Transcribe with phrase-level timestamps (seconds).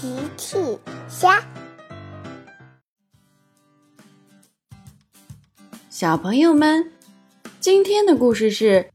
[0.00, 0.56] 奇趣
[1.08, 1.42] 虾，
[5.90, 6.92] 小朋友们，
[7.58, 8.90] 今天的故事是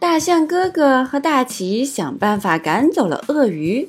[0.00, 3.88] 大象哥哥和大奇想办法赶走了鳄鱼。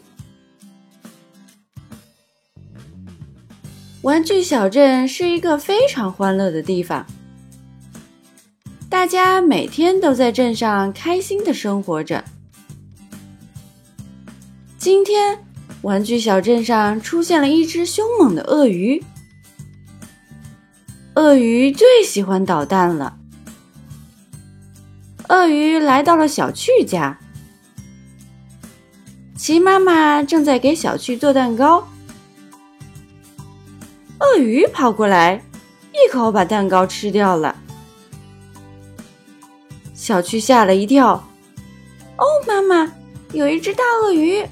[4.04, 7.04] 玩具小镇是一个非常欢乐的地方，
[8.88, 12.24] 大家每天都在镇上开心的生活着。
[14.78, 15.44] 今天。
[15.82, 19.04] 玩具小镇上出现了一只凶猛的鳄鱼。
[21.16, 23.18] 鳄鱼最喜欢捣蛋了。
[25.30, 27.20] 鳄鱼来到了小趣家，
[29.36, 31.88] 齐妈妈正在给小趣做蛋糕。
[34.20, 35.44] 鳄鱼跑过来，
[35.94, 37.56] 一口把蛋糕吃掉了。
[39.94, 41.24] 小趣吓了一跳
[42.18, 42.92] ：“哦，妈妈，
[43.32, 44.44] 有一只大鳄鱼！”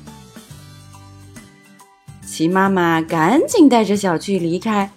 [2.38, 4.91] 齐妈妈赶紧带着小趣离开。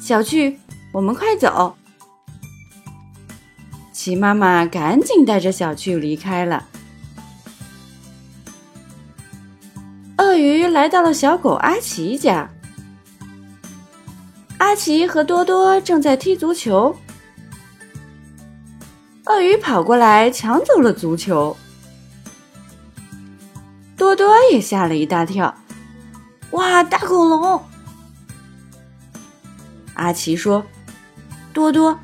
[0.00, 0.58] 小趣，
[0.94, 1.76] 我们快走！
[3.92, 6.66] 齐妈妈赶紧带着小趣离开了。
[10.16, 12.48] 鳄鱼来到了小狗阿奇家，
[14.56, 16.96] 阿奇和多多正在踢足球，
[19.26, 21.54] 鳄鱼跑过来抢走了足球。
[24.08, 25.54] 多多也吓了一大跳，
[26.52, 26.82] 哇！
[26.82, 27.62] 大恐龙！
[29.92, 30.64] 阿奇说
[31.52, 32.00] ：“多多，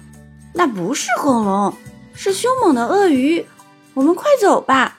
[0.52, 1.74] 那不是恐龙，
[2.12, 3.46] 是凶猛的鳄鱼。
[3.94, 4.98] 我们快走吧！”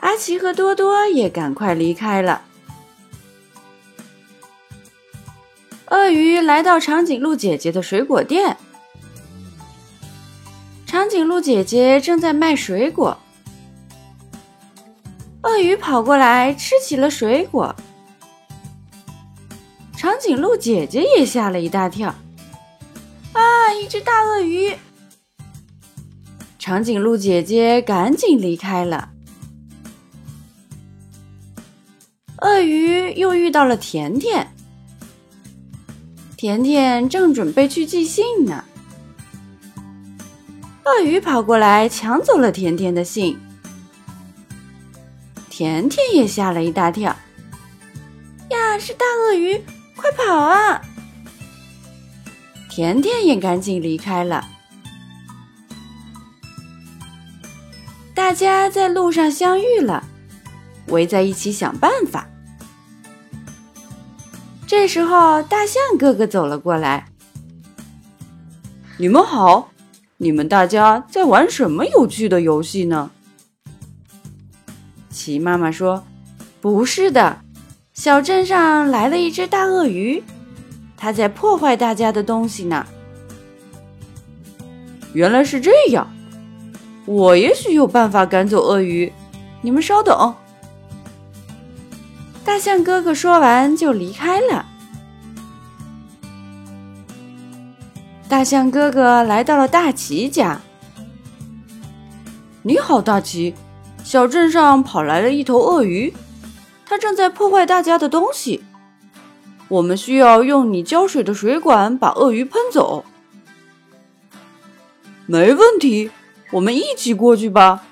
[0.00, 2.40] 阿奇和多多也赶快离开了。
[5.90, 8.56] 鳄鱼来到长颈鹿姐姐的水果店，
[10.86, 13.18] 长颈鹿姐姐正在卖水果。
[15.42, 17.74] 鳄鱼跑过来吃起了水果，
[19.96, 22.14] 长颈鹿姐姐也吓了一大跳。
[23.32, 24.72] 啊，一只大鳄鱼！
[26.58, 29.10] 长颈鹿姐姐赶紧离开了。
[32.38, 34.46] 鳄鱼又遇到了甜甜，
[36.36, 38.64] 甜甜正准备去寄信呢，
[40.84, 43.36] 鳄鱼跑过来抢走了甜甜的信。
[45.54, 47.14] 甜甜也吓了一大跳，
[48.48, 49.62] 呀，是大鳄鱼！
[49.94, 50.80] 快跑啊！
[52.70, 54.48] 甜甜也赶紧离开了。
[58.14, 60.02] 大家在路上相遇了，
[60.86, 62.26] 围在一起想办法。
[64.66, 67.08] 这时候，大象哥哥走了过来
[68.96, 69.68] ：“你们好，
[70.16, 73.10] 你们大家在玩什么有趣的游戏呢？”
[75.22, 76.02] 齐妈妈说
[76.60, 77.38] ：“不是的，
[77.94, 80.20] 小镇上来了一只大鳄鱼，
[80.96, 82.84] 它在破坏大家的东西呢。”
[85.14, 86.12] 原来是这样，
[87.06, 89.12] 我也许有办法赶走鳄鱼。
[89.60, 90.34] 你们稍等。
[92.44, 94.66] 大象哥哥说完就离开了。
[98.28, 100.60] 大象哥哥来到了大奇家。
[102.62, 103.54] 你好，大奇。
[104.12, 106.12] 小镇上跑来了一头鳄鱼，
[106.84, 108.62] 它正在破坏大家的东西。
[109.68, 113.06] 我们需要用你浇水的水管把鳄鱼喷走。
[115.24, 116.10] 没问题，
[116.50, 117.84] 我们一起过去吧。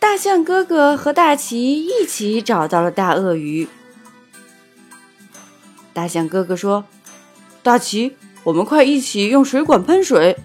[0.00, 3.68] 大象哥哥和大奇一起找到了大鳄鱼。
[5.92, 6.84] 大象哥哥说
[7.62, 10.36] ：“大奇，我们快一起用水管喷水。”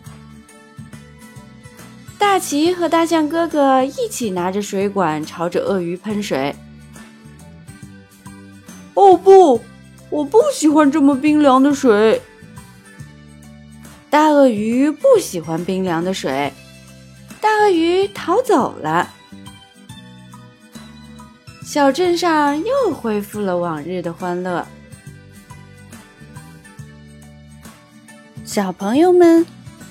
[2.21, 6.55] 大奇和大象哥哥一起拿着水管朝着鳄鱼喷水。
[8.93, 9.59] 哦不，
[10.11, 12.21] 我不喜欢这么冰凉的水。
[14.11, 16.53] 大鳄鱼不喜欢冰凉的水，
[17.41, 19.09] 大鳄鱼逃走了。
[21.65, 24.65] 小镇上又恢复了往日的欢乐。
[28.45, 29.43] 小朋友们。